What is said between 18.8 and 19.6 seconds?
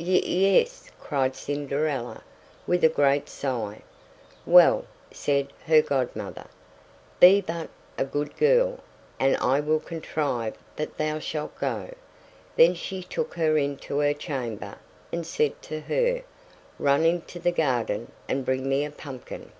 a pumpkin."